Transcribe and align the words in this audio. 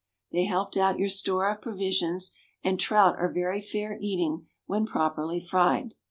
They 0.31 0.45
helped 0.45 0.77
out 0.77 0.97
your 0.97 1.09
store 1.09 1.47
of 1.47 1.61
provisions, 1.61 2.31
and 2.63 2.79
trout 2.79 3.17
are 3.19 3.31
very 3.31 3.61
fair 3.61 3.99
eating 4.01 4.47
when 4.65 4.87
properly 4.87 5.39
fried. 5.39 5.93